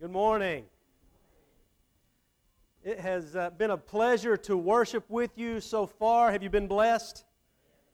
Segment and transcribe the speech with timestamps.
[0.00, 0.64] Good morning.
[2.82, 6.32] It has uh, been a pleasure to worship with you so far.
[6.32, 7.26] Have you been blessed?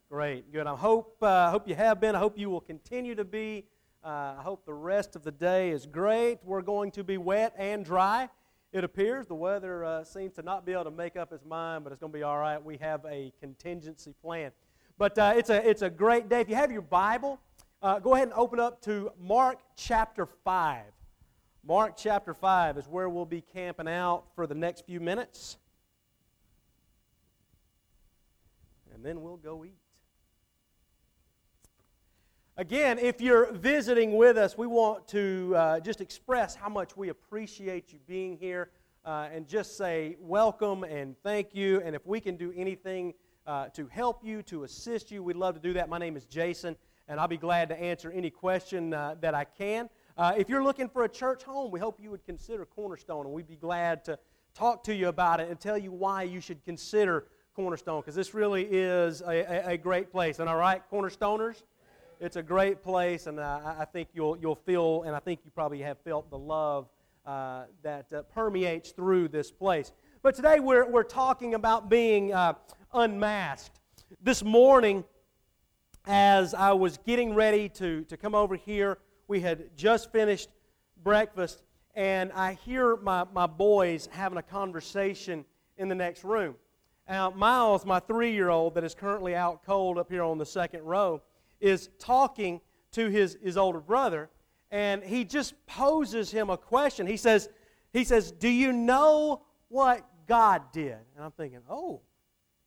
[0.08, 0.68] Great, good.
[0.68, 2.14] I hope, uh, hope you have been.
[2.14, 3.64] I hope you will continue to be.
[4.04, 6.38] Uh, I hope the rest of the day is great.
[6.44, 8.28] We're going to be wet and dry.
[8.72, 11.82] It appears the weather uh, seems to not be able to make up its mind,
[11.82, 12.64] but it's going to be all right.
[12.64, 14.52] We have a contingency plan.
[14.96, 16.40] But uh, it's, a, it's a great day.
[16.40, 17.40] If you have your Bible,
[17.82, 20.84] uh, go ahead and open up to Mark chapter 5.
[21.66, 25.56] Mark chapter 5 is where we'll be camping out for the next few minutes.
[28.94, 29.74] And then we'll go eat.
[32.56, 37.08] Again, if you're visiting with us, we want to uh, just express how much we
[37.08, 38.70] appreciate you being here
[39.04, 41.82] uh, and just say welcome and thank you.
[41.84, 43.12] And if we can do anything
[43.44, 45.88] uh, to help you, to assist you, we'd love to do that.
[45.88, 46.76] My name is Jason,
[47.08, 49.90] and I'll be glad to answer any question uh, that I can.
[50.16, 53.34] Uh, if you're looking for a church home, we hope you would consider Cornerstone, and
[53.34, 54.18] we'd be glad to
[54.54, 58.32] talk to you about it and tell you why you should consider Cornerstone, because this
[58.32, 60.38] really is a, a, a, great place.
[60.38, 61.64] And all right, Cornerstoners?
[62.18, 65.50] It's a great place, and uh, I think you'll, you'll feel, and I think you
[65.50, 66.88] probably have felt the love
[67.26, 69.92] uh, that uh, permeates through this place.
[70.22, 72.54] But today we're, we're talking about being uh,
[72.94, 73.78] unmasked.
[74.22, 75.04] This morning,
[76.06, 78.96] as I was getting ready to, to come over here,
[79.28, 80.48] we had just finished
[81.02, 81.62] breakfast,
[81.94, 85.44] and I hear my, my boys having a conversation
[85.76, 86.54] in the next room.
[87.08, 90.46] Now, Miles, my three year old that is currently out cold up here on the
[90.46, 91.22] second row,
[91.60, 92.60] is talking
[92.92, 94.28] to his, his older brother,
[94.70, 97.06] and he just poses him a question.
[97.06, 97.48] He says,
[97.92, 100.98] he says, Do you know what God did?
[101.14, 102.02] And I'm thinking, Oh,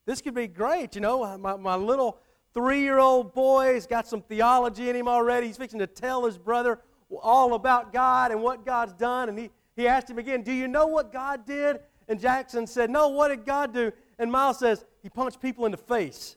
[0.05, 0.95] this could be great.
[0.95, 2.19] You know, my, my little
[2.53, 3.73] three year old boy.
[3.73, 5.47] He's got some theology in him already.
[5.47, 6.79] He's fixing to tell his brother
[7.21, 9.29] all about God and what God's done.
[9.29, 11.79] And he, he asked him again, Do you know what God did?
[12.07, 13.91] And Jackson said, No, what did God do?
[14.17, 16.35] And Miles says, He punched people in the face.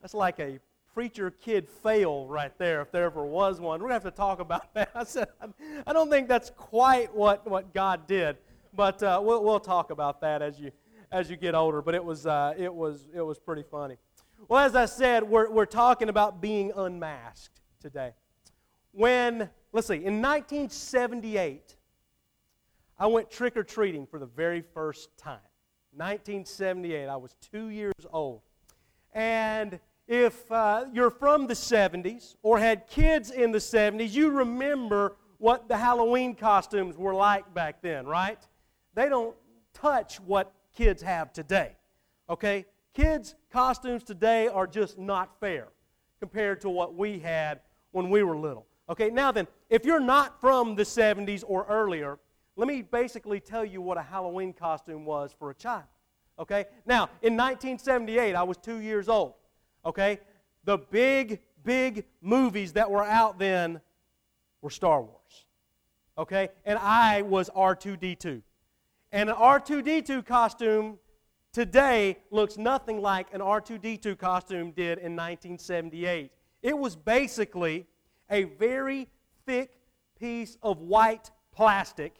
[0.00, 0.58] That's like a
[0.94, 3.80] preacher kid fail right there, if there ever was one.
[3.80, 4.90] We're going to have to talk about that.
[4.94, 5.28] I said,
[5.86, 8.36] I don't think that's quite what, what God did,
[8.74, 10.72] but uh, we'll, we'll talk about that as you,
[11.12, 13.96] as you get older, but it was, uh, it was, it was pretty funny.
[14.48, 18.12] Well, as I said, we're, we're talking about being unmasked today.
[18.92, 21.76] When, let's see, in 1978,
[22.98, 25.38] I went trick or treating for the very first time.
[25.92, 28.42] 1978, I was two years old.
[29.12, 35.16] And if uh, you're from the 70s or had kids in the 70s, you remember
[35.38, 38.38] what the Halloween costumes were like back then, right?
[38.94, 39.34] They don't
[39.72, 41.72] touch what kids have today.
[42.30, 42.64] Okay?
[42.94, 45.68] Kids' costumes today are just not fair
[46.20, 47.60] compared to what we had
[47.90, 48.66] when we were little.
[48.88, 52.18] Okay, now then, if you're not from the 70s or earlier,
[52.56, 55.84] let me basically tell you what a Halloween costume was for a child.
[56.38, 56.64] Okay?
[56.86, 59.34] Now, in 1978, I was two years old.
[59.84, 60.18] Okay?
[60.64, 63.82] The big, big movies that were out then
[64.62, 65.44] were Star Wars.
[66.16, 66.48] Okay?
[66.64, 68.40] And I was R2D2.
[69.12, 70.98] And an R2D2 costume
[71.52, 76.30] today looks nothing like an R2D2 costume did in 1978.
[76.62, 77.86] It was basically
[78.30, 79.08] a very
[79.46, 79.80] thick
[80.18, 82.14] piece of white plastic.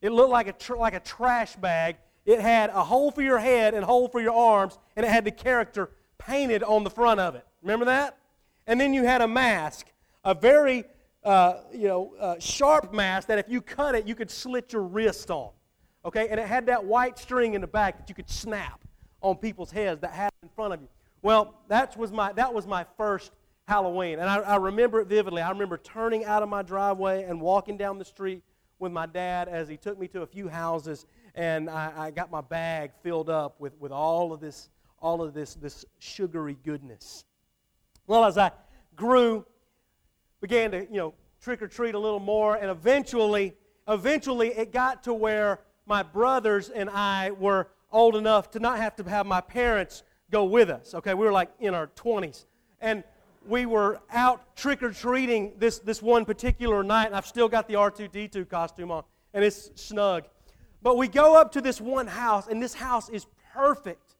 [0.00, 1.96] It looked like a, tr- like a trash bag.
[2.24, 5.08] It had a hole for your head and a hole for your arms, and it
[5.08, 7.44] had the character painted on the front of it.
[7.62, 8.18] Remember that?
[8.68, 9.86] And then you had a mask,
[10.22, 10.84] a very
[11.24, 14.82] uh, you know, uh, sharp mask that if you cut it, you could slit your
[14.82, 15.50] wrist on.
[16.04, 18.80] Okay, and it had that white string in the back that you could snap
[19.20, 20.88] on people's heads that had in front of you.
[21.22, 23.32] Well, that was my, that was my first
[23.68, 24.18] Halloween.
[24.18, 25.40] And I, I remember it vividly.
[25.40, 28.42] I remember turning out of my driveway and walking down the street
[28.82, 32.30] with my dad as he took me to a few houses and I, I, got
[32.30, 34.68] my bag filled up with, with all of this
[35.00, 37.24] all of this this sugary goodness
[38.06, 38.50] well as i
[38.96, 39.46] grew
[40.40, 43.54] began to you know trick or treat a little more and eventually
[43.88, 48.96] eventually it got to where my brothers and I were old enough to not have
[48.96, 50.94] to have my parents go with us.
[50.94, 52.46] Okay, we were like in our 20s.
[52.80, 53.04] And
[53.46, 57.68] we were out trick or treating this, this one particular night, and I've still got
[57.68, 60.24] the R2D2 costume on, and it's snug.
[60.82, 64.16] But we go up to this one house, and this house is perfect.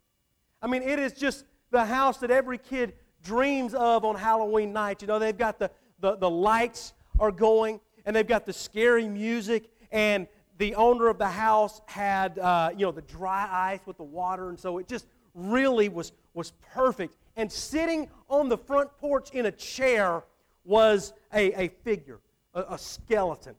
[0.60, 2.94] I mean, it is just the house that every kid
[3.24, 5.02] dreams of on Halloween night.
[5.02, 5.70] You know, they've got the,
[6.00, 10.26] the, the lights are going, and they've got the scary music, and
[10.62, 14.48] the owner of the house had, uh, you know, the dry ice with the water,
[14.48, 17.16] and so it just really was, was perfect.
[17.34, 20.22] And sitting on the front porch in a chair
[20.62, 22.20] was a, a figure,
[22.54, 23.56] a, a skeleton.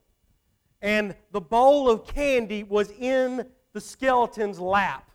[0.81, 5.11] And the bowl of candy was in the skeleton's lap.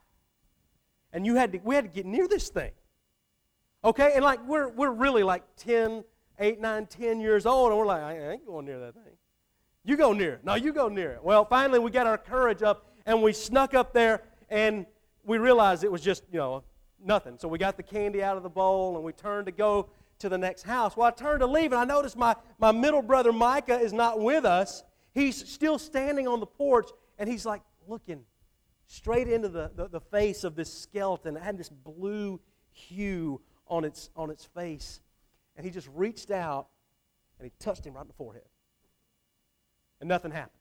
[1.15, 2.73] And you had to, we had to get near this thing.
[3.83, 4.13] Okay?
[4.15, 6.05] And like we're, we're really like 10,
[6.39, 9.18] 8, 9, 10 years old, and we're like, I ain't going near that thing.
[9.89, 10.45] You go near it.
[10.45, 11.25] No, you go near it.
[11.25, 14.21] Well, finally we got our courage up and we snuck up there
[14.51, 14.85] and
[15.25, 16.63] we realized it was just, you know,
[17.03, 17.39] nothing.
[17.39, 19.89] So we got the candy out of the bowl and we turned to go
[20.19, 20.95] to the next house.
[20.95, 24.21] Well, I turned to leave and I noticed my, my middle brother Micah is not
[24.21, 24.85] with us.
[25.15, 28.25] He's still standing on the porch and he's like looking
[28.89, 31.35] straight into the, the, the face of this skeleton.
[31.35, 32.41] It had this blue
[32.73, 35.01] hue on its, on its face.
[35.57, 36.69] And he just reached out
[37.39, 38.43] and he touched him right in the forehead.
[40.01, 40.53] And nothing happened.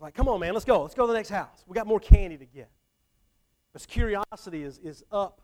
[0.00, 0.82] Like, come on, man, let's go.
[0.82, 1.64] Let's go to the next house.
[1.66, 2.70] We got more candy to get.
[3.72, 5.40] His curiosity is, is up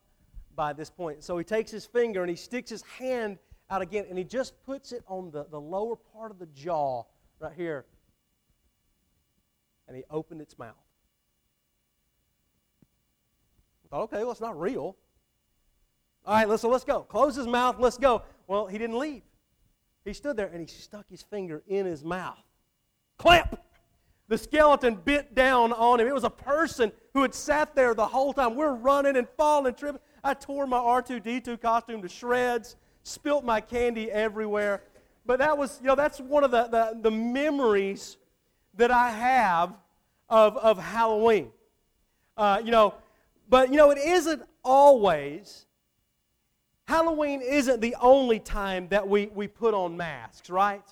[0.57, 1.23] by this point.
[1.23, 3.39] So he takes his finger and he sticks his hand
[3.71, 7.05] out again and he just puts it on the, the lower part of the jaw
[7.39, 7.87] right here.
[9.87, 10.75] And he opened its mouth.
[13.87, 14.97] I thought, okay, well, it's not real.
[16.27, 17.03] All right, so let's go.
[17.03, 18.23] Close his mouth, let's go.
[18.49, 19.23] Well, he didn't leave.
[20.09, 22.43] He stood there and he stuck his finger in his mouth.
[23.19, 23.61] Clamp!
[24.29, 26.07] The skeleton bit down on him.
[26.07, 28.57] It was a person who had sat there the whole time.
[28.57, 30.01] We're running and falling tripping.
[30.25, 34.83] I tore my R2D2 costume to shreds, spilt my candy everywhere.
[35.25, 38.17] But that was, you know, that's one of the, the, the memories
[38.77, 39.75] that I have
[40.29, 41.51] of, of Halloween.
[42.37, 42.95] Uh, you know,
[43.49, 45.67] but, you know, it isn't always,
[46.89, 50.83] Halloween isn't the only time that we, we put on masks, right?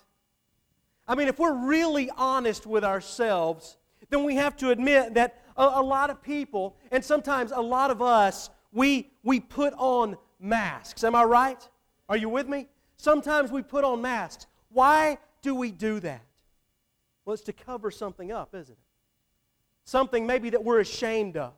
[1.08, 3.78] I mean, if we're really honest with ourselves,
[4.10, 7.90] then we have to admit that a, a, lot of people, and sometimes a lot
[7.90, 11.02] of us, we, we put on masks.
[11.02, 11.66] Am I right?
[12.10, 12.69] Are you with me?
[12.99, 14.46] Sometimes we put on masks.
[14.69, 16.26] Why do we do that?
[17.25, 18.78] Well, it's to cover something up, isn't it?
[19.87, 21.54] Something maybe that we're ashamed of.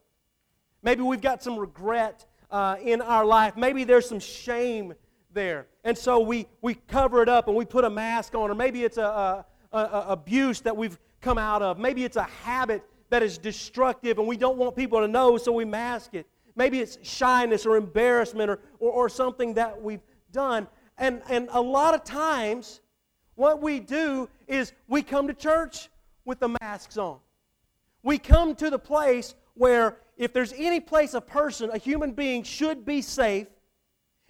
[0.84, 3.56] Maybe we've got some regret uh, in our life.
[3.56, 4.95] Maybe there's some shame
[5.33, 5.67] there.
[5.85, 8.85] And so we, we cover it up and we put a mask on, or maybe
[8.85, 11.79] it's a, a, a, abuse that we've come out of.
[11.79, 15.53] Maybe it's a habit that is destructive and we don't want people to know, so
[15.53, 16.27] we mask it.
[16.56, 20.03] Maybe it's shyness or embarrassment or, or, or something that we've
[20.33, 20.67] done.
[20.97, 22.81] And, and a lot of times,
[23.37, 25.89] what we do is we come to church
[26.25, 27.19] with the masks on.
[28.03, 32.43] We come to the place where if there's any place a person, a human being,
[32.43, 33.47] should be safe,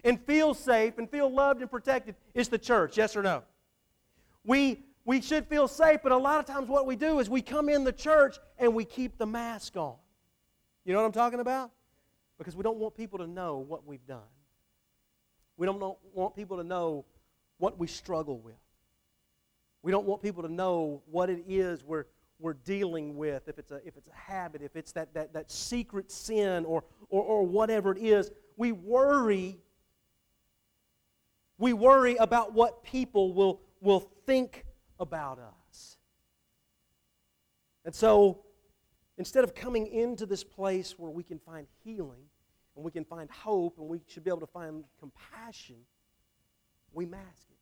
[0.04, 2.96] and feel safe and feel loved and protected it's the church.
[2.96, 3.42] Yes or no?
[4.44, 7.42] We, we should feel safe, but a lot of times what we do is we
[7.42, 9.96] come in the church and we keep the mask on.
[10.84, 11.72] You know what I'm talking about?
[12.38, 14.20] Because we don't want people to know what we've done.
[15.56, 17.04] We don't want people to know
[17.58, 18.54] what we struggle with.
[19.82, 22.06] We don't want people to know what it is we're,
[22.38, 25.50] we're dealing with, if it's a, if it's a habit, if it's that, that, that
[25.50, 28.30] secret sin or, or, or whatever it is.
[28.56, 29.58] We worry
[31.58, 34.64] we worry about what people will, will think
[35.00, 35.98] about us.
[37.84, 38.44] And so,
[39.18, 42.22] instead of coming into this place where we can find healing
[42.76, 45.76] and we can find hope and we should be able to find compassion,
[46.92, 47.56] we mask it.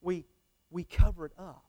[0.00, 0.24] We,
[0.70, 1.64] we cover it up.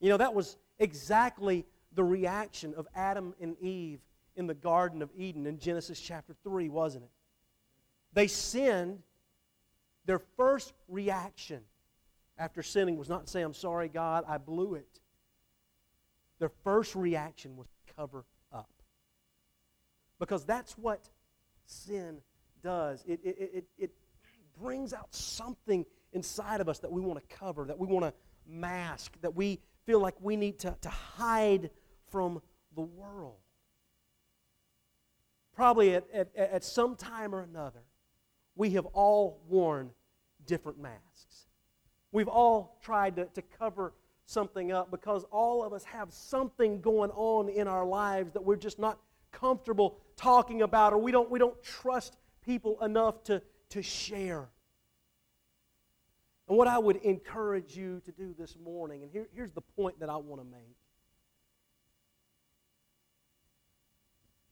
[0.00, 4.00] You know, that was exactly the reaction of Adam and Eve
[4.36, 7.10] in the Garden of Eden in Genesis chapter 3, wasn't it?
[8.14, 9.02] They sinned
[10.04, 11.62] their first reaction
[12.38, 15.00] after sinning was not to say, I'm sorry, God, I blew it.
[16.38, 18.70] Their first reaction was to cover up.
[20.18, 21.08] Because that's what
[21.66, 22.18] sin
[22.62, 23.04] does.
[23.06, 23.90] It, it, it, it
[24.60, 28.12] brings out something inside of us that we want to cover, that we want to
[28.46, 31.70] mask, that we feel like we need to, to hide
[32.10, 32.40] from
[32.74, 33.36] the world.
[35.54, 37.82] Probably at, at, at some time or another,
[38.54, 39.90] we have all worn
[40.46, 41.46] different masks.
[42.10, 43.92] We've all tried to, to cover
[44.26, 48.56] something up because all of us have something going on in our lives that we're
[48.56, 48.98] just not
[49.30, 54.48] comfortable talking about or we don't, we don't trust people enough to, to share.
[56.52, 59.98] And what I would encourage you to do this morning, and here, here's the point
[60.00, 60.76] that I want to make,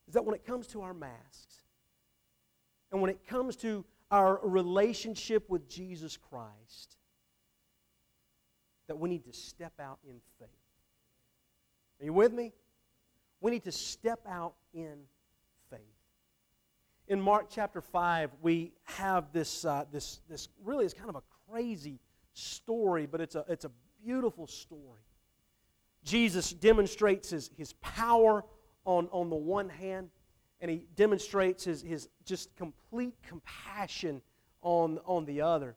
[0.09, 1.57] is that when it comes to our masks,
[2.91, 6.97] and when it comes to our relationship with Jesus Christ,
[8.87, 10.49] that we need to step out in faith.
[12.01, 12.55] Are you with me?
[13.43, 15.01] We need to step out in
[15.69, 15.81] faith.
[17.09, 21.23] in Mark chapter 5, we have this, uh, this, this really is kind of a
[21.51, 21.99] crazy
[22.33, 23.71] story, but it's a, it's a
[24.05, 25.03] beautiful story.
[26.05, 28.45] Jesus demonstrates his, his power
[28.85, 30.11] on, on the one hand,
[30.61, 34.23] and he demonstrates his, his just complete compassion
[34.63, 35.77] on, on the other.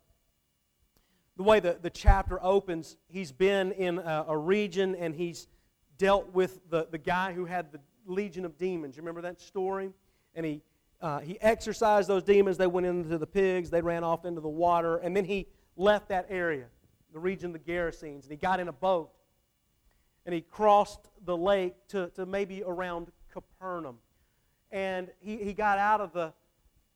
[1.36, 5.48] The way the, the chapter opens, he's been in a, a region and he's
[5.98, 8.96] dealt with the, the guy who had the legion of demons.
[8.96, 9.92] You remember that story?
[10.36, 10.62] And he,
[11.02, 12.58] uh, he exorcised those demons.
[12.58, 16.10] They went into the pigs, they ran off into the water, and then he left
[16.10, 16.66] that area,
[17.12, 19.12] the region of the Gerasenes, and he got in a boat
[20.26, 23.98] and he crossed the lake to, to maybe around Capernaum.
[24.72, 26.34] And he, he got out of the,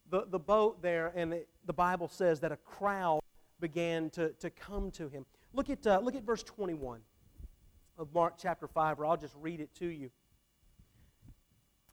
[0.09, 3.19] the, the boat there, and it, the Bible says that a crowd
[3.59, 5.25] began to, to come to him.
[5.53, 7.01] Look at, uh, look at verse 21
[7.97, 10.09] of Mark chapter 5, or I'll just read it to you.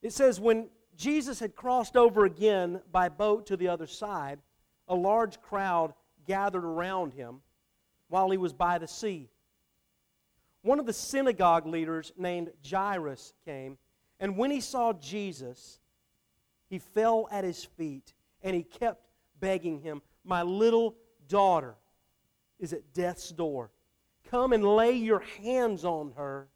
[0.02, 4.38] It says, When Jesus had crossed over again by boat to the other side,
[4.86, 5.94] a large crowd
[6.26, 7.40] gathered around him
[8.09, 9.31] while he was by the sea.
[10.62, 13.76] One of the synagogue leaders named Jairus came,
[14.19, 15.81] and when he saw Jesus,
[16.69, 19.04] he fell at his feet and he kept
[19.40, 20.97] begging him, My little
[21.28, 21.75] daughter
[22.59, 23.71] is at death's door.
[24.31, 26.49] Come and lay your hands on her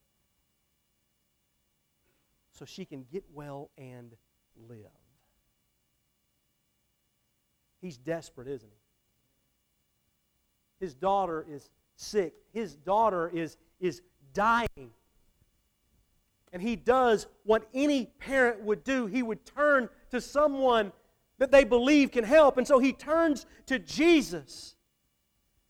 [2.53, 4.15] so she can get well and
[4.69, 4.79] live.
[7.81, 8.77] He's desperate, isn't he?
[10.80, 12.35] His daughter is sick.
[12.52, 14.90] His daughter is, is dying.
[16.52, 19.06] And he does what any parent would do.
[19.06, 20.92] He would turn to someone
[21.38, 22.58] that they believe can help.
[22.58, 24.75] And so he turns to Jesus.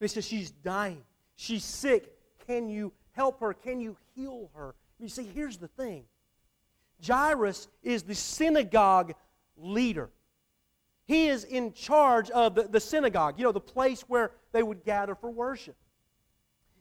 [0.00, 1.02] He says, She's dying.
[1.36, 2.12] She's sick.
[2.46, 3.52] Can you help her?
[3.52, 4.74] Can you heal her?
[4.98, 6.04] You see, here's the thing
[7.04, 9.14] Jairus is the synagogue
[9.56, 10.10] leader.
[11.08, 14.84] He is in charge of the, the synagogue, you know, the place where they would
[14.84, 15.74] gather for worship.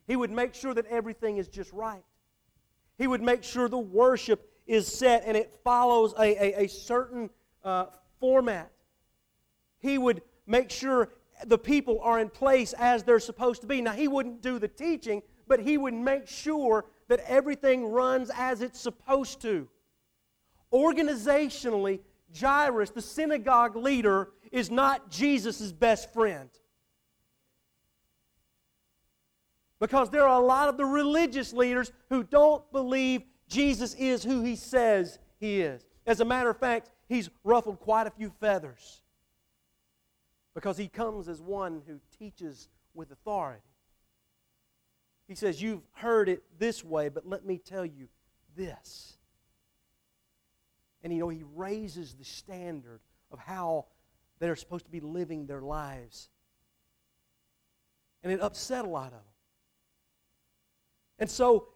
[0.06, 2.04] He would make sure that everything is just right.
[2.98, 7.30] He would make sure the worship is set and it follows a, a, a certain
[7.64, 7.86] uh,
[8.20, 8.70] format.
[9.78, 11.08] He would make sure
[11.46, 13.80] the people are in place as they're supposed to be.
[13.80, 18.60] Now, he wouldn't do the teaching, but he would make sure that everything runs as
[18.60, 19.66] it's supposed to.
[20.70, 22.00] Organizationally,
[22.38, 26.50] Jairus, the synagogue leader, is not Jesus' best friend.
[29.80, 34.42] Because there are a lot of the religious leaders who don't believe Jesus is who
[34.42, 35.86] he says he is.
[36.06, 39.02] As a matter of fact, he's ruffled quite a few feathers
[40.54, 43.62] because he comes as one who teaches with authority.
[45.28, 48.08] He says, You've heard it this way, but let me tell you
[48.56, 49.17] this.
[51.02, 53.00] And you know, he raises the standard
[53.30, 53.86] of how
[54.38, 56.28] they're supposed to be living their lives.
[58.22, 59.20] And it upset a lot of them.
[61.18, 61.68] And so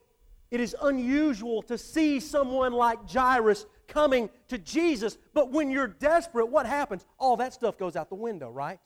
[0.50, 6.46] it is unusual to see someone like Jairus coming to Jesus, but when you're desperate,
[6.46, 7.04] what happens?
[7.18, 8.78] All that stuff goes out the window, right?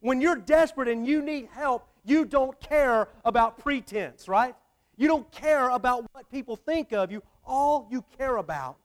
[0.00, 4.54] When you're desperate and you need help, you don't care about pretense, right?
[4.96, 7.22] You don't care about what people think of you.
[7.44, 8.78] All you care about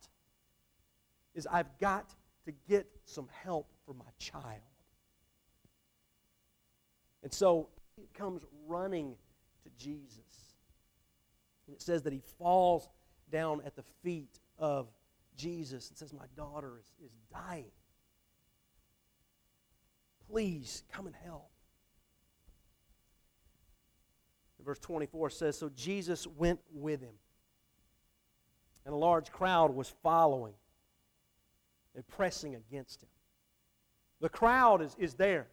[1.37, 2.13] is I've got
[2.45, 4.43] to get some help for my child.
[7.23, 9.15] And so he comes running
[9.63, 10.19] to Jesus.
[11.67, 12.89] And it says that he falls
[13.31, 14.87] down at the feet of
[15.35, 17.71] Jesus and says, My daughter is, is dying.
[20.29, 21.49] Please come and help.
[24.67, 27.13] Verse 24 says So Jesus went with him,
[28.85, 30.55] and a large crowd was following
[31.97, 33.09] and pressing against him.
[34.21, 35.47] The crowd is, is there.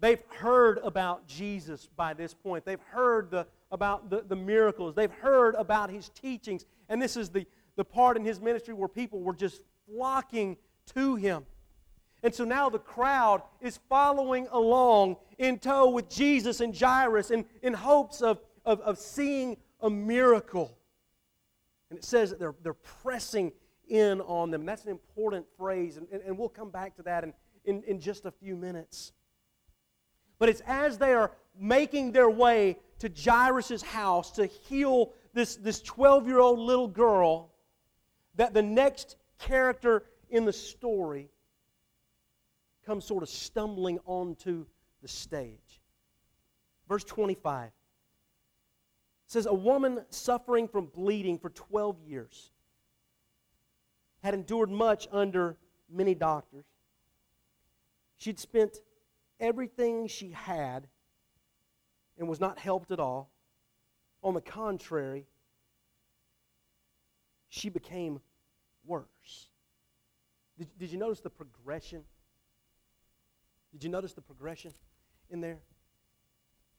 [0.00, 2.64] They've heard about Jesus by this point.
[2.64, 4.94] They've heard the, about the, the miracles.
[4.94, 6.66] They've heard about his teachings.
[6.88, 10.56] And this is the, the part in his ministry where people were just flocking
[10.94, 11.46] to him.
[12.22, 17.44] And so now the crowd is following along in tow with Jesus and Jairus in,
[17.62, 20.76] in hopes of, of, of seeing a miracle.
[21.90, 23.52] And it says that they're, they're pressing
[23.90, 24.62] in on them.
[24.62, 27.82] And that's an important phrase, and, and, and we'll come back to that in, in,
[27.82, 29.12] in just a few minutes.
[30.38, 35.82] But it's as they are making their way to Jairus' house to heal this, this
[35.82, 37.52] 12 year old little girl
[38.36, 41.30] that the next character in the story
[42.86, 44.64] comes sort of stumbling onto
[45.02, 45.80] the stage.
[46.88, 47.70] Verse 25
[49.26, 52.50] says, A woman suffering from bleeding for 12 years
[54.22, 55.56] had endured much under
[55.90, 56.64] many doctors.
[58.16, 58.78] She'd spent
[59.38, 60.86] everything she had
[62.18, 63.30] and was not helped at all.
[64.22, 65.26] On the contrary,
[67.48, 68.20] she became
[68.84, 69.48] worse.
[70.58, 72.04] Did, did you notice the progression?
[73.72, 74.72] Did you notice the progression
[75.30, 75.58] in there?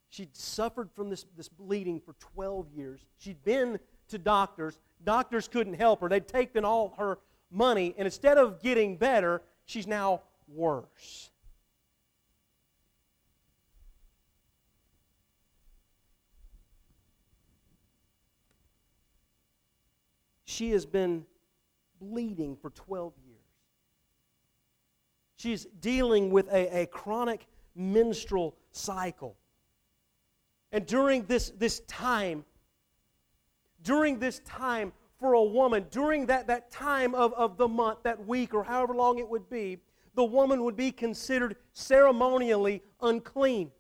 [0.10, 3.06] She'd suffered from this, this bleeding for 12 years.
[3.18, 3.80] She'd been
[4.10, 4.78] to doctors.
[5.04, 6.10] Doctors couldn't help her.
[6.10, 7.18] They'd taken all her
[7.52, 11.32] money, and instead of getting better, she's now worse.
[20.46, 21.26] She has been
[22.00, 23.38] bleeding for 12 years.
[25.38, 29.38] She's dealing with a, a chronic menstrual cycle.
[30.72, 32.46] And during this, this time,
[33.82, 38.26] during this time for a woman, during that, that time of, of the month, that
[38.26, 39.78] week, or however long it would be,
[40.16, 43.72] the woman would be considered ceremonially unclean.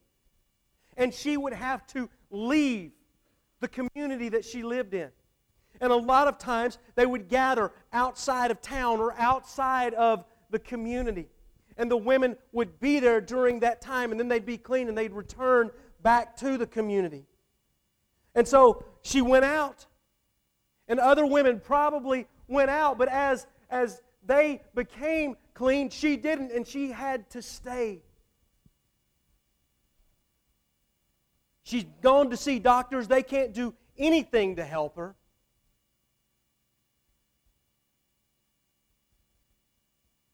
[0.95, 2.91] And she would have to leave
[3.59, 5.09] the community that she lived in.
[5.81, 10.59] And a lot of times they would gather outside of town or outside of the
[10.59, 11.27] community.
[11.75, 14.97] And the women would be there during that time, and then they'd be clean and
[14.97, 15.71] they'd return
[16.03, 17.25] back to the community.
[18.35, 19.87] And so she went out.
[20.91, 26.67] And other women probably went out, but as, as they became clean, she didn't, and
[26.67, 28.01] she had to stay.
[31.63, 35.15] She's gone to see doctors, they can't do anything to help her.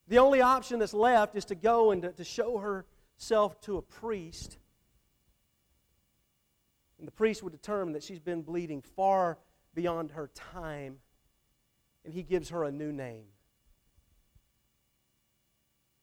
[0.08, 3.84] The only option that's left is to go and to, to show herself to a
[3.84, 4.58] priest.
[6.98, 9.38] And the priest would determine that she's been bleeding far
[9.78, 10.98] beyond her time,
[12.04, 13.28] and he gives her a new name.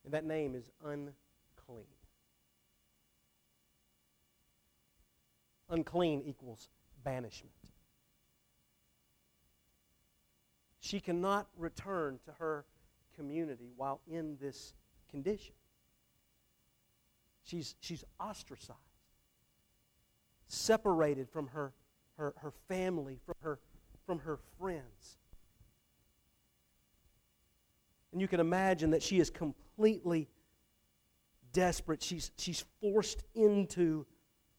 [0.04, 1.88] And that name is unclean.
[5.68, 6.68] Unclean equals
[7.02, 7.52] banishment.
[10.78, 12.66] She cannot return to her
[13.16, 14.72] community while in this
[15.10, 15.56] condition.
[17.42, 18.78] She's, she's ostracized,
[20.46, 21.72] separated from her,
[22.16, 23.58] her, her family, from her,
[24.06, 25.18] from her friends.
[28.12, 30.28] And you can imagine that she is completely
[31.52, 32.02] desperate.
[32.02, 34.06] She's, she's forced into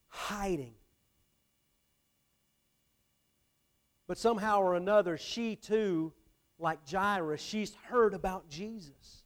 [0.07, 0.73] hiding.
[4.07, 6.13] But somehow or another, she too
[6.59, 9.23] like Jairus, she's heard about Jesus.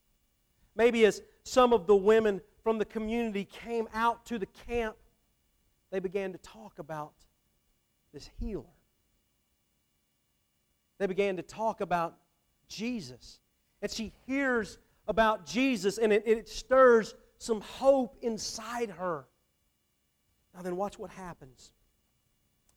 [0.75, 4.95] Maybe as some of the women from the community came out to the camp,
[5.91, 7.13] they began to talk about
[8.13, 8.63] this healer.
[10.97, 12.17] They began to talk about
[12.67, 13.39] Jesus.
[13.81, 19.25] And she hears about Jesus, and it, it stirs some hope inside her.
[20.53, 21.71] Now, then, watch what happens.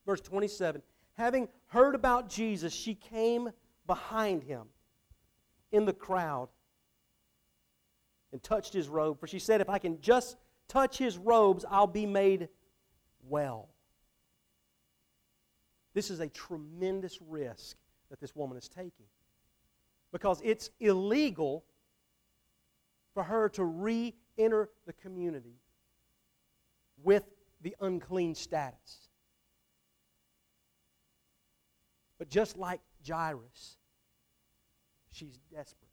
[0.07, 0.83] Verse 27
[1.15, 3.51] Having heard about Jesus, she came
[3.87, 4.67] behind him
[5.73, 6.49] in the crowd
[8.33, 9.21] and touched his robe.
[9.21, 10.37] For she said, If I can just
[10.69, 12.49] touch his robes, I'll be made
[13.29, 13.69] well.
[15.95, 17.77] This is a tremendous risk
[18.11, 19.07] that this woman is taking
[20.13, 21.65] because it's illegal
[23.15, 25.57] for her to re enter the community
[27.03, 27.25] with
[27.61, 29.09] the unclean status.
[32.19, 33.77] But just like Jairus.
[35.11, 35.91] She's desperate.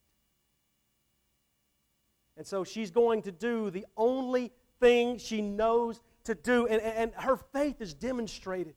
[2.37, 6.67] And so she's going to do the only thing she knows to do.
[6.67, 8.75] And, and her faith is demonstrated.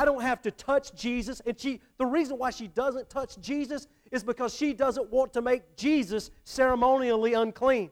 [0.00, 1.42] I don't have to touch Jesus.
[1.44, 5.42] And she, the reason why she doesn't touch Jesus is because she doesn't want to
[5.42, 7.90] make Jesus ceremonially unclean.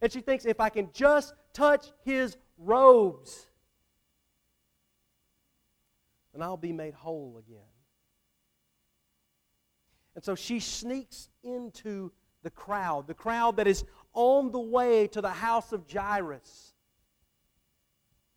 [0.00, 3.46] And she thinks if I can just touch his robes,
[6.32, 7.58] then I'll be made whole again.
[10.14, 12.10] And so she sneaks into
[12.42, 16.72] the crowd, the crowd that is on the way to the house of Jairus.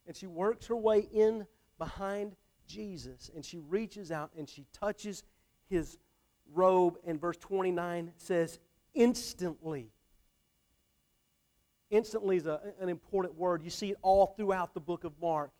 [0.06, 1.46] And she works her way in
[1.78, 2.36] behind
[2.68, 5.24] Jesus and she reaches out and she touches
[5.68, 5.98] his
[6.54, 6.98] robe.
[7.04, 8.60] And verse 29 says,
[8.94, 9.90] instantly.
[11.90, 13.62] Instantly is a, an important word.
[13.62, 15.50] You see it all throughout the book of Mark.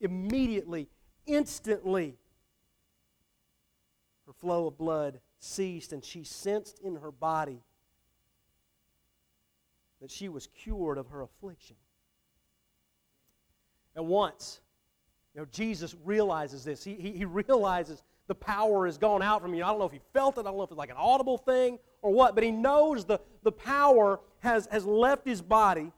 [0.00, 0.88] Immediately,
[1.26, 2.16] instantly,
[4.26, 7.62] her flow of blood ceased, and she sensed in her body
[10.00, 11.76] that she was cured of her affliction.
[13.96, 14.60] At once,
[15.38, 16.84] know, Jesus realizes this.
[16.84, 19.64] He, he, he realizes the power has gone out from you.
[19.64, 20.40] I don't know if he felt it.
[20.40, 23.20] I don't know if it's like an audible thing or what, but he knows the,
[23.42, 25.92] the power has, has left his body.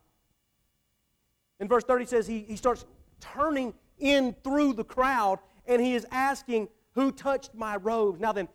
[1.59, 2.87] In verse 30 says he, he starts
[3.20, 8.20] turning in through the crowd and he is asking, Who touched my robes?
[8.20, 8.48] Now then,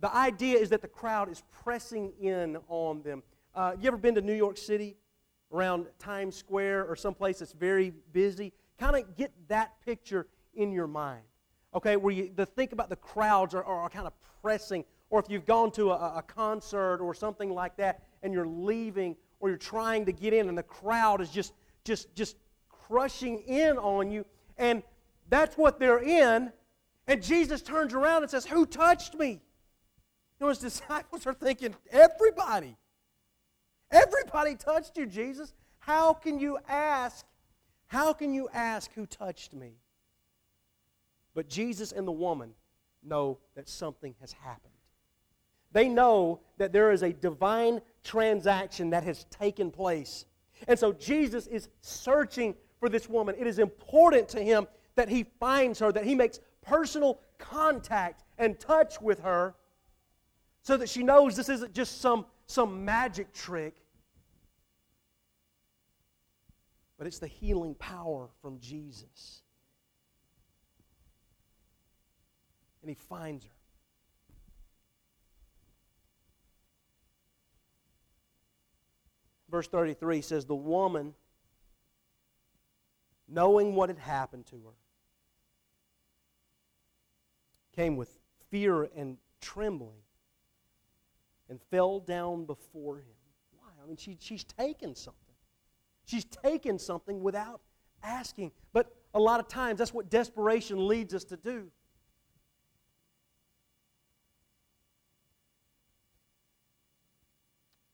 [0.00, 3.22] the idea is that the crowd is pressing in on them.
[3.54, 4.96] Uh, you ever been to New York City
[5.52, 8.52] around Times Square or someplace that's very busy?
[8.80, 11.22] Kind of get that picture in your mind
[11.74, 14.12] okay, where you think about the crowds are, are kind of
[14.42, 18.46] pressing, or if you've gone to a, a concert or something like that and you're
[18.46, 21.52] leaving or you're trying to get in and the crowd is just,
[21.84, 22.36] just, just
[22.68, 24.24] crushing in on you,
[24.58, 24.82] and
[25.28, 26.52] that's what they're in,
[27.06, 29.30] and Jesus turns around and says, Who touched me?
[29.30, 32.76] You know, his disciples are thinking, Everybody.
[33.92, 35.52] Everybody touched you, Jesus.
[35.80, 37.26] How can you ask?
[37.90, 39.72] How can you ask who touched me?
[41.34, 42.54] But Jesus and the woman
[43.02, 44.72] know that something has happened.
[45.72, 50.24] They know that there is a divine transaction that has taken place.
[50.68, 53.34] And so Jesus is searching for this woman.
[53.36, 58.56] It is important to him that he finds her, that he makes personal contact and
[58.60, 59.56] touch with her
[60.62, 63.79] so that she knows this isn't just some, some magic trick,
[67.00, 69.40] but it's the healing power from Jesus.
[72.82, 73.50] and he finds her.
[79.50, 81.14] Verse 33 says, The woman,
[83.28, 84.74] knowing what had happened to her,
[87.74, 88.16] came with
[88.50, 90.02] fear and trembling
[91.48, 93.16] and fell down before him.
[93.52, 93.68] Why?
[93.82, 95.29] I mean, she, she's taken something.
[96.10, 97.60] She's taken something without
[98.02, 98.50] asking.
[98.72, 101.70] But a lot of times, that's what desperation leads us to do.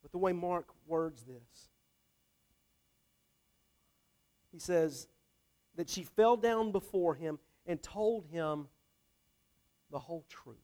[0.01, 1.69] But the way Mark words this.
[4.51, 5.09] He says
[5.75, 8.69] that she fell down before him and told him
[9.91, 10.57] the whole truth.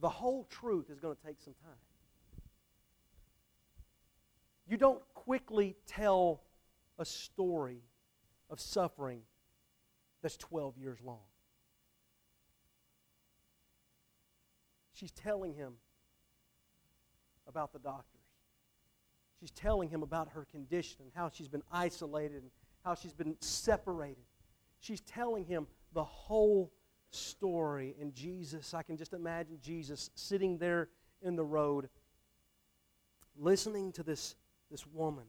[0.00, 1.72] The whole truth is going to take some time.
[4.66, 6.42] You don't quickly tell
[6.98, 7.82] a story
[8.50, 9.22] of suffering
[10.22, 11.20] that's 12 years long.
[14.92, 15.74] She's telling him
[17.46, 18.22] about the doctors.
[19.38, 22.50] She's telling him about her condition and how she's been isolated and
[22.82, 24.24] how she's been separated.
[24.80, 26.72] She's telling him the whole
[27.10, 27.94] story.
[28.00, 30.88] And Jesus, I can just imagine Jesus sitting there
[31.22, 31.88] in the road,
[33.38, 34.34] listening to this,
[34.70, 35.24] this woman.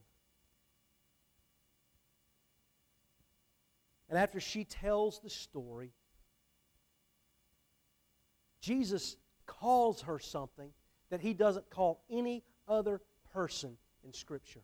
[4.09, 5.91] And after she tells the story,
[8.61, 10.71] Jesus calls her something
[11.09, 13.01] that he doesn't call any other
[13.33, 14.61] person in Scripture.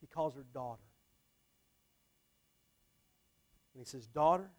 [0.00, 0.82] He calls her daughter.
[3.74, 4.50] And he says, Daughter.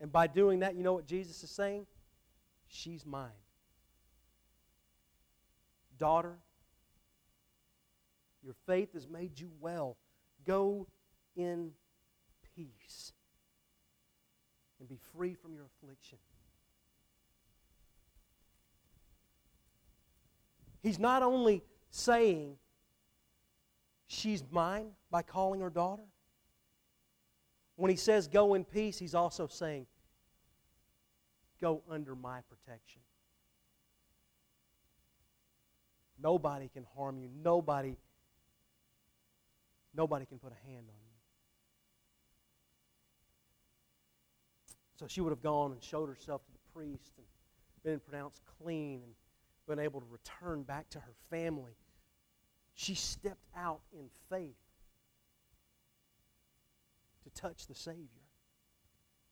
[0.00, 1.86] And by doing that, you know what Jesus is saying?
[2.68, 3.30] She's mine.
[6.00, 6.38] Daughter,
[8.42, 9.98] your faith has made you well.
[10.46, 10.88] Go
[11.36, 11.72] in
[12.56, 13.12] peace
[14.80, 16.18] and be free from your affliction.
[20.82, 22.56] He's not only saying,
[24.12, 26.02] She's mine by calling her daughter.
[27.76, 29.86] When he says, Go in peace, he's also saying,
[31.60, 33.02] Go under my protection.
[36.22, 37.28] Nobody can harm you.
[37.42, 37.96] Nobody,
[39.94, 41.10] nobody can put a hand on you.
[44.96, 47.26] So she would have gone and showed herself to the priest and
[47.82, 49.14] been pronounced clean and
[49.66, 51.72] been able to return back to her family.
[52.74, 54.56] She stepped out in faith
[57.24, 58.26] to touch the Savior,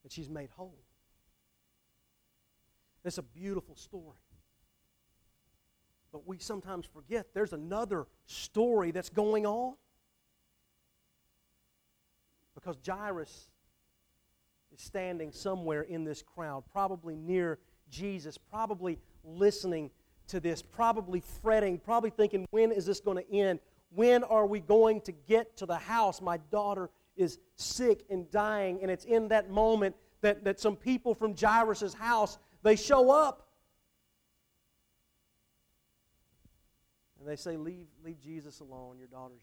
[0.03, 0.79] and she's made whole.
[3.05, 4.19] It's a beautiful story.
[6.13, 9.75] But we sometimes forget there's another story that's going on.
[12.55, 13.49] Because Jairus
[14.75, 17.59] is standing somewhere in this crowd, probably near
[17.91, 19.91] Jesus, probably listening
[20.29, 23.61] to this, probably fretting, probably thinking, when is this going to end?
[23.91, 26.21] When are we going to get to the house?
[26.21, 28.81] My daughter is sick and dying.
[28.83, 33.49] And it's in that moment that, that some people from Jairus' house, they show up.
[37.18, 38.97] And they say, leave, leave Jesus alone.
[38.99, 39.43] Your daughter's,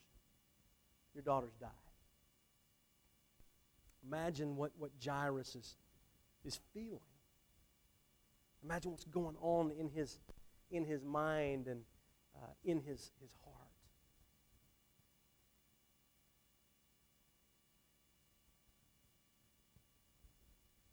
[1.13, 1.69] Your daughter's died.
[4.07, 5.75] Imagine what, what Jairus is,
[6.43, 6.99] is feeling.
[8.63, 10.17] Imagine what's going on in his,
[10.71, 11.81] in his mind and
[12.35, 13.55] uh, in his, his heart.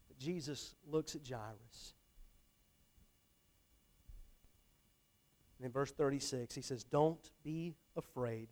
[0.09, 1.95] But Jesus looks at Jairus.
[5.63, 8.49] And in verse 36, he says, Don't be afraid,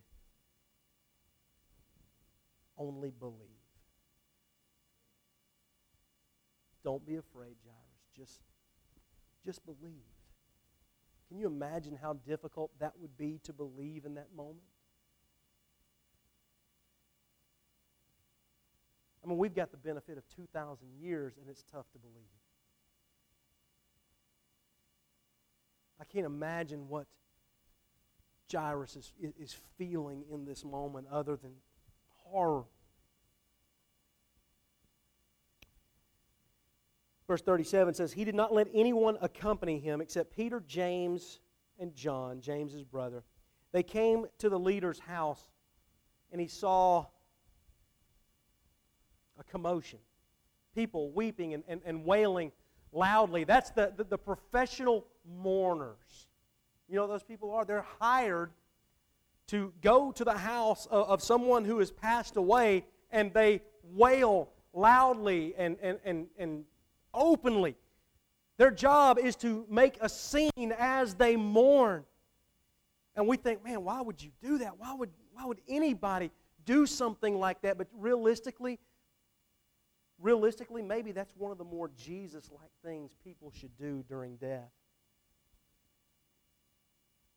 [2.79, 3.35] only believe.
[6.85, 8.07] Don't be afraid, Jairus.
[8.17, 8.39] Just,
[9.45, 10.05] just believe.
[11.29, 14.63] Can you imagine how difficult that would be to believe in that moment?
[19.25, 22.40] I mean, we've got the benefit of 2,000 years, and it's tough to believe.
[26.13, 27.07] Can't imagine what
[28.53, 31.53] Jairus is, is feeling in this moment other than
[32.17, 32.65] horror.
[37.29, 41.39] Verse 37 says, He did not let anyone accompany him except Peter, James,
[41.79, 43.23] and John, James's brother.
[43.73, 45.41] They came to the leader's house,
[46.33, 47.07] and he saw
[49.39, 50.01] a commotion.
[50.75, 52.51] People weeping and, and, and wailing
[52.93, 53.45] loudly.
[53.45, 55.07] That's the, the, the professional
[55.43, 56.29] mourners.
[56.89, 57.65] You know those people are?
[57.65, 58.51] They're hired
[59.49, 63.63] to go to the house of, of someone who has passed away and they
[63.93, 66.65] wail loudly and, and, and, and
[67.13, 67.77] openly.
[68.57, 72.05] Their job is to make a scene as they mourn.
[73.17, 74.79] And we think, man, why would you do that?
[74.79, 76.31] Why would, why would anybody
[76.65, 77.79] do something like that?
[77.79, 78.79] But realistically,
[80.21, 84.71] realistically, maybe that's one of the more Jesus like things people should do during death.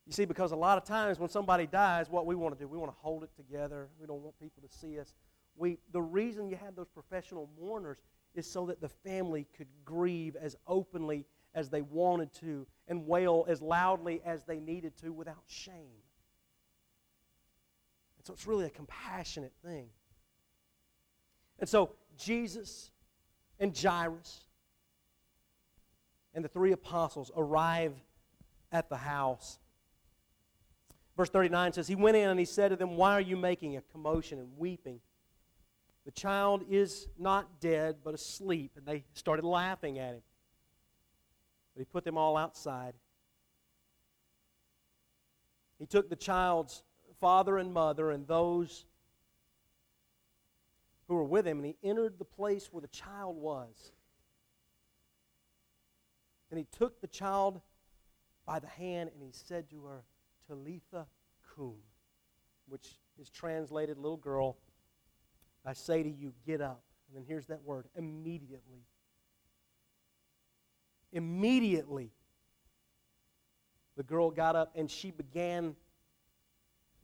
[0.06, 2.68] You see, because a lot of times when somebody dies, what we want to do,
[2.68, 3.88] we want to hold it together.
[3.98, 5.14] We don't want people to see us.
[5.56, 7.98] We, the reason you have those professional mourners
[8.34, 13.46] is so that the family could grieve as openly as they wanted to and wail
[13.48, 16.02] as loudly as they needed to without shame.
[18.18, 19.86] And so it's really a compassionate thing.
[21.60, 22.90] And so Jesus
[23.60, 24.40] and Jairus
[26.34, 27.94] and the three apostles arrive
[28.72, 29.60] at the house.
[31.16, 33.76] Verse 39 says, He went in and he said to them, Why are you making
[33.76, 35.00] a commotion and weeping?
[36.04, 38.72] The child is not dead, but asleep.
[38.76, 40.22] And they started laughing at him.
[41.74, 42.94] But he put them all outside.
[45.78, 46.82] He took the child's
[47.20, 48.86] father and mother and those
[51.08, 53.92] who were with him, and he entered the place where the child was.
[56.50, 57.60] And he took the child
[58.46, 60.04] by the hand and he said to her,
[60.46, 61.06] Talitha
[61.54, 61.74] cum,
[62.68, 62.86] which
[63.18, 64.56] is translated, little girl,
[65.64, 66.82] I say to you, get up.
[67.08, 68.86] And then here's that word immediately.
[71.12, 72.10] Immediately,
[73.96, 75.76] the girl got up and she began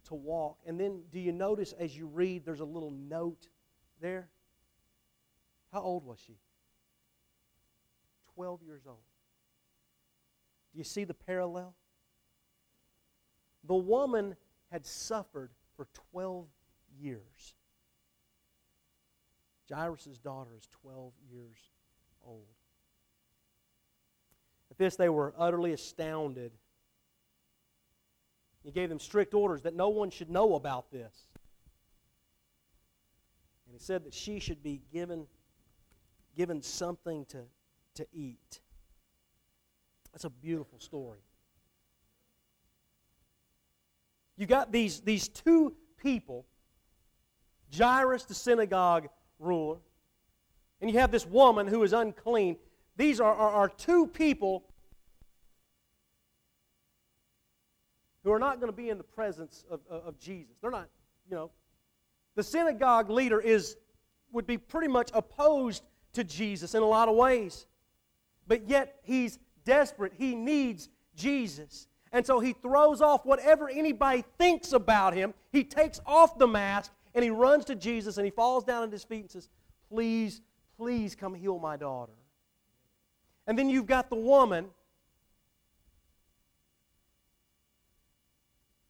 [0.09, 0.59] to walk.
[0.67, 3.49] And then, do you notice as you read, there's a little note
[4.01, 4.29] there?
[5.73, 6.37] How old was she?
[8.35, 8.99] 12 years old.
[10.73, 11.75] Do you see the parallel?
[13.65, 14.37] The woman
[14.71, 16.47] had suffered for 12
[16.99, 17.55] years.
[19.73, 21.57] Jairus' daughter is 12 years
[22.25, 22.47] old.
[24.71, 26.53] At this, they were utterly astounded.
[28.63, 31.27] He gave them strict orders that no one should know about this.
[33.67, 35.27] And he said that she should be given,
[36.37, 37.45] given something to,
[37.95, 38.61] to eat.
[40.13, 41.21] That's a beautiful story.
[44.41, 46.47] You got these, these two people,
[47.77, 49.77] Jairus, the synagogue ruler,
[50.81, 52.57] and you have this woman who is unclean.
[52.97, 54.65] These are, are, are two people
[58.25, 60.57] who are not going to be in the presence of, of, of Jesus.
[60.63, 60.89] They're not,
[61.29, 61.51] you know.
[62.35, 63.77] The synagogue leader is
[64.33, 65.83] would be pretty much opposed
[66.15, 67.67] to Jesus in a lot of ways.
[68.47, 70.15] But yet he's desperate.
[70.17, 71.89] He needs Jesus.
[72.13, 75.33] And so he throws off whatever anybody thinks about him.
[75.53, 78.93] He takes off the mask and he runs to Jesus and he falls down at
[78.93, 79.49] his feet and says,
[79.89, 80.41] Please,
[80.77, 82.13] please come heal my daughter.
[83.47, 84.67] And then you've got the woman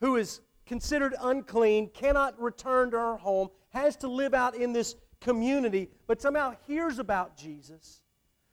[0.00, 4.96] who is considered unclean, cannot return to her home, has to live out in this
[5.20, 8.02] community, but somehow hears about Jesus,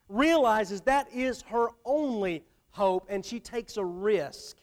[0.09, 2.43] realizes that is her only
[2.77, 4.57] hope, and she takes a risk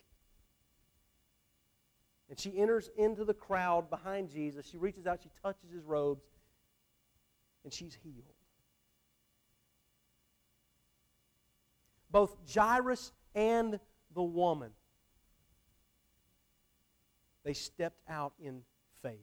[2.35, 4.67] And she enters into the crowd behind Jesus.
[4.67, 6.25] She reaches out, she touches his robes,
[7.63, 8.25] and she's healed.
[12.11, 13.79] Both Jairus and
[14.15, 14.71] the woman,
[17.45, 18.63] they stepped out in
[19.03, 19.19] faith.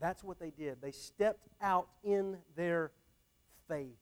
[0.00, 0.82] That's what they did.
[0.82, 2.90] They stepped out in their
[3.68, 3.98] faith.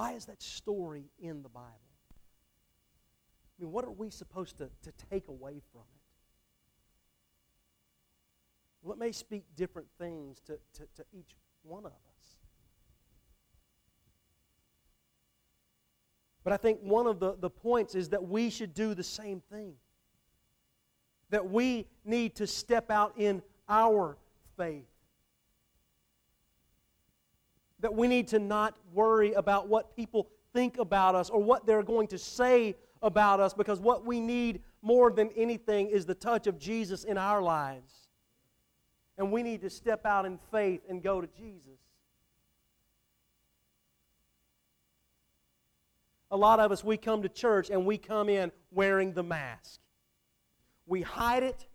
[0.00, 1.68] Why is that story in the Bible?
[2.10, 6.00] I mean, what are we supposed to, to take away from it?
[8.80, 12.36] Well, it may speak different things to, to, to each one of us.
[16.44, 19.42] But I think one of the, the points is that we should do the same
[19.52, 19.74] thing.
[21.28, 24.16] That we need to step out in our
[24.56, 24.89] faith
[27.80, 31.82] that we need to not worry about what people think about us or what they're
[31.82, 36.46] going to say about us because what we need more than anything is the touch
[36.46, 37.92] of Jesus in our lives.
[39.18, 41.78] And we need to step out in faith and go to Jesus.
[46.30, 49.80] A lot of us, we come to church and we come in wearing the mask.
[50.86, 51.66] We hide it.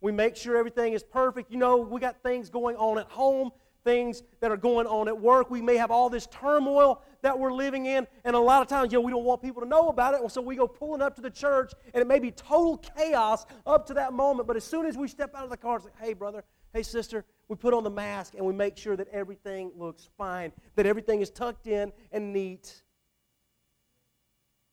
[0.00, 1.50] We make sure everything is perfect.
[1.50, 3.50] You know, we got things going on at home
[3.88, 5.50] things that are going on at work.
[5.50, 8.92] We may have all this turmoil that we're living in, and a lot of times,
[8.92, 11.16] you know, we don't want people to know about it, so we go pulling up
[11.16, 14.46] to the church, and it may be total chaos up to that moment.
[14.46, 16.82] But as soon as we step out of the car, it's like, hey, brother, hey,
[16.82, 20.84] sister, we put on the mask and we make sure that everything looks fine, that
[20.84, 22.82] everything is tucked in and neat,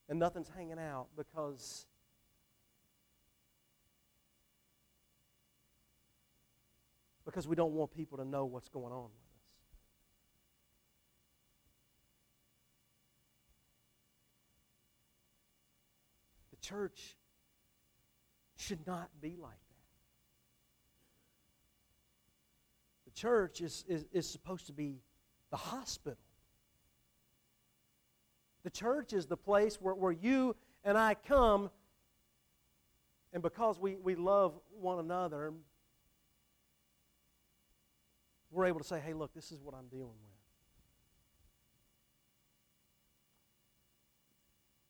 [0.09, 1.85] and nothing's hanging out because
[7.25, 9.79] because we don't want people to know what's going on with us.
[16.51, 17.17] The church
[18.55, 19.75] should not be like that.
[23.05, 25.01] The church is, is, is supposed to be
[25.51, 26.17] the hospital.
[28.63, 31.69] The church is the place where, where you and I come,
[33.33, 35.53] and because we, we love one another,
[38.55, 40.35] we're able to say, hey, look, this is what I'm dealing with.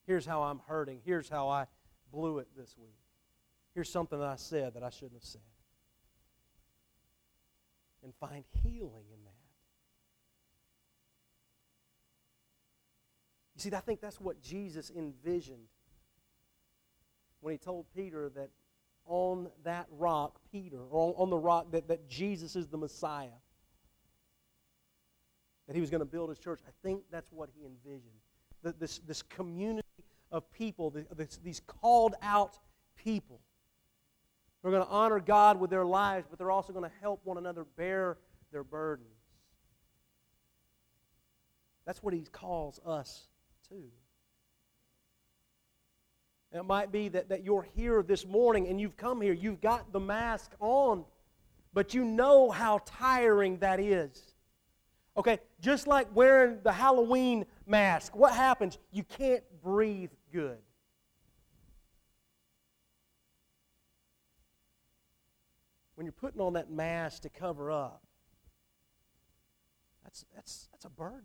[0.06, 1.00] Here's how I'm hurting.
[1.04, 1.66] Here's how I
[2.12, 3.00] blew it this week.
[3.74, 5.42] Here's something that I said that I shouldn't have said.
[8.04, 9.32] And find healing in that.
[13.56, 15.70] You see, I think that's what Jesus envisioned
[17.42, 18.52] when he told Peter that
[19.08, 23.30] on that rock, Peter, or on the rock that, that Jesus is the Messiah,
[25.68, 26.60] that he was going to build his church.
[26.68, 28.12] I think that's what he envisioned.
[28.80, 29.88] This, this community
[30.32, 32.58] of people, this, these called out
[32.96, 33.40] people
[34.62, 37.22] who are going to honor God with their lives, but they're also going to help
[37.24, 38.18] one another bear
[38.52, 39.08] their burdens.
[41.86, 43.28] That's what he calls us
[43.70, 43.76] to.
[46.52, 49.62] And it might be that, that you're here this morning and you've come here, you've
[49.62, 51.06] got the mask on,
[51.74, 54.34] but you know how tiring that is.
[55.18, 58.78] Okay, just like wearing the Halloween mask, what happens?
[58.92, 60.60] You can't breathe good.
[65.96, 68.04] When you're putting on that mask to cover up,
[70.04, 71.24] that's, that's, that's a burden.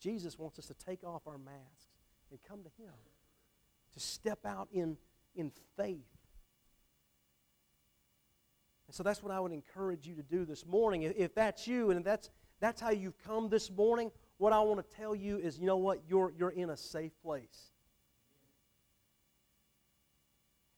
[0.00, 1.90] Jesus wants us to take off our masks
[2.30, 2.94] and come to Him,
[3.92, 4.96] to step out in,
[5.34, 6.06] in faith
[8.92, 11.00] and so that's what I would encourage you to do this morning.
[11.16, 12.28] If that's you and that's,
[12.60, 15.78] that's how you've come this morning, what I want to tell you is you know
[15.78, 16.02] what?
[16.06, 17.70] You're, you're in a safe place.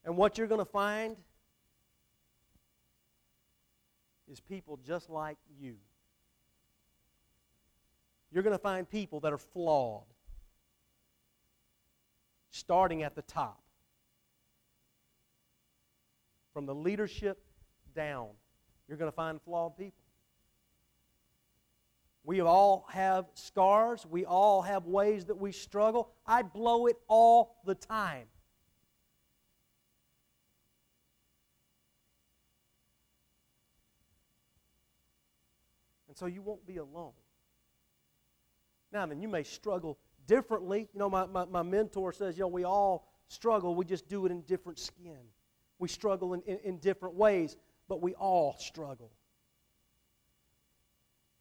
[0.05, 1.17] And what you're going to find
[4.31, 5.75] is people just like you.
[8.31, 10.03] You're going to find people that are flawed,
[12.49, 13.61] starting at the top.
[16.53, 17.44] From the leadership
[17.95, 18.27] down,
[18.87, 20.03] you're going to find flawed people.
[22.25, 24.05] We all have scars.
[24.09, 26.09] We all have ways that we struggle.
[26.25, 28.25] I blow it all the time.
[36.07, 37.11] And so you won't be alone.
[38.91, 40.87] Now, then, you may struggle differently.
[40.93, 43.75] You know, my, my, my mentor says, you know, we all struggle.
[43.75, 45.19] We just do it in different skin.
[45.77, 47.57] We struggle in, in, in different ways
[47.87, 49.11] but we all struggle.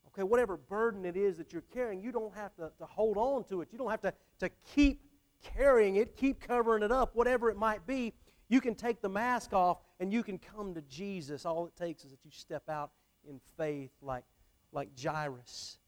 [0.09, 3.45] Okay, whatever burden it is that you're carrying, you don't have to, to hold on
[3.45, 3.68] to it.
[3.72, 5.01] You don't have to, to keep
[5.42, 8.12] carrying it, keep covering it up, whatever it might be.
[8.49, 11.45] You can take the mask off and you can come to Jesus.
[11.45, 12.92] All it takes is that you step out
[13.28, 14.24] in faith like,
[14.72, 15.78] like Jairus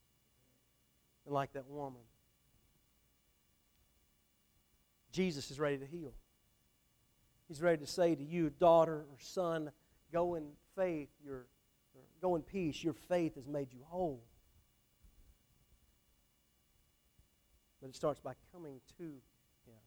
[1.25, 2.01] and like that woman.
[5.11, 6.13] Jesus is ready to heal.
[7.47, 9.71] He's ready to say to you, daughter or son,
[10.11, 11.45] go in faith, your,
[12.21, 14.23] go in peace, your faith has made you whole.
[17.81, 19.81] But it starts by coming to Him.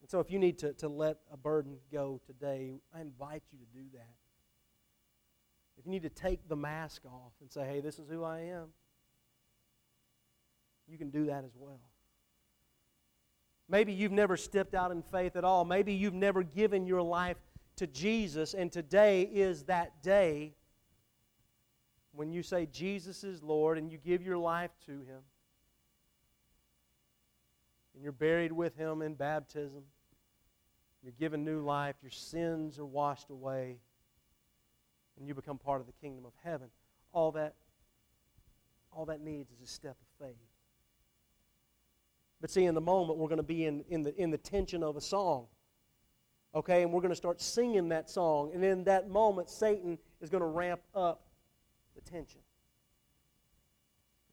[0.00, 3.58] And so, if you need to, to let a burden go today, I invite you
[3.58, 4.14] to do that.
[5.78, 8.40] If you need to take the mask off and say, hey, this is who I
[8.40, 8.68] am,
[10.88, 11.91] you can do that as well.
[13.72, 15.64] Maybe you've never stepped out in faith at all.
[15.64, 17.38] Maybe you've never given your life
[17.76, 20.52] to Jesus, and today is that day
[22.12, 25.22] when you say Jesus is Lord and you give your life to Him.
[27.94, 29.84] And you're buried with Him in baptism.
[31.02, 31.96] You're given new life.
[32.02, 33.78] Your sins are washed away.
[35.18, 36.68] And you become part of the kingdom of heaven.
[37.12, 37.54] All that,
[38.92, 40.51] all that needs is a step of faith.
[42.42, 44.82] But see, in the moment, we're going to be in, in, the, in the tension
[44.82, 45.46] of a song.
[46.56, 48.50] Okay, and we're going to start singing that song.
[48.52, 51.22] And in that moment, Satan is going to ramp up
[51.94, 52.40] the tension.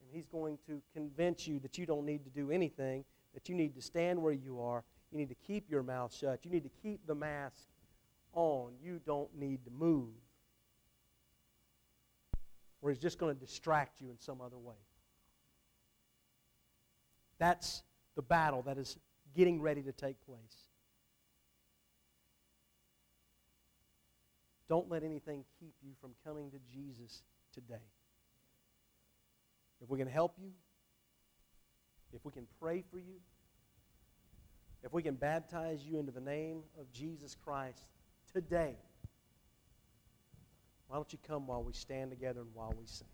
[0.01, 3.05] And he's going to convince you that you don't need to do anything,
[3.36, 4.84] that you need to stand where you are.
[5.12, 6.39] You need to keep your mouth shut.
[6.43, 7.68] You need to keep the mask
[8.34, 8.74] on.
[8.84, 10.10] You don't need to move.
[12.82, 14.76] Or he's just going to distract you in some other way.
[17.38, 17.84] That's
[18.20, 18.98] the battle that is
[19.34, 20.68] getting ready to take place.
[24.68, 27.88] Don't let anything keep you from coming to Jesus today.
[29.82, 30.52] If we can help you,
[32.12, 33.22] if we can pray for you,
[34.84, 37.86] if we can baptize you into the name of Jesus Christ
[38.34, 38.76] today,
[40.90, 43.08] why don't you come while we stand together and while we sing?